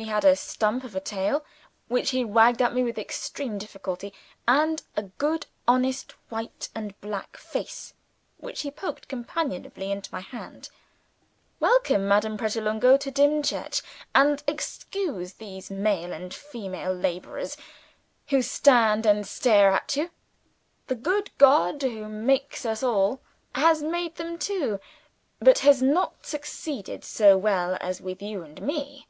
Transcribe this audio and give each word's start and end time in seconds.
He 0.00 0.04
had 0.04 0.24
a 0.24 0.36
stump 0.36 0.84
of 0.84 0.94
a 0.94 1.00
tail, 1.00 1.44
which 1.88 2.10
he 2.10 2.24
wagged 2.24 2.62
at 2.62 2.72
me 2.72 2.84
with 2.84 3.00
extreme 3.00 3.58
difficulty, 3.58 4.12
and 4.46 4.80
a 4.96 5.02
good 5.02 5.46
honest 5.66 6.14
white 6.28 6.68
and 6.72 6.94
black 7.00 7.36
face 7.36 7.94
which 8.36 8.60
he 8.60 8.70
poked 8.70 9.08
companionably 9.08 9.90
into 9.90 10.08
my 10.14 10.20
hand. 10.20 10.68
"Welcome, 11.58 12.06
Madame 12.06 12.36
Pratolungo, 12.38 12.96
to 12.96 13.10
Dimchurch; 13.10 13.82
and 14.14 14.40
excuse 14.46 15.32
these 15.32 15.68
male 15.68 16.12
and 16.12 16.32
female 16.32 16.92
laborers 16.94 17.56
who 18.28 18.40
stand 18.40 19.04
and 19.04 19.26
stare 19.26 19.72
at 19.72 19.96
you. 19.96 20.12
The 20.86 20.94
good 20.94 21.30
God 21.38 21.82
who 21.82 22.08
makes 22.08 22.64
us 22.64 22.84
all 22.84 23.20
has 23.56 23.82
made 23.82 24.14
them 24.14 24.38
too, 24.38 24.78
but 25.40 25.58
has 25.58 25.82
not 25.82 26.24
succeeded 26.24 27.02
so 27.04 27.36
well 27.36 27.76
as 27.80 28.00
with 28.00 28.22
you 28.22 28.44
and 28.44 28.62
me." 28.62 29.08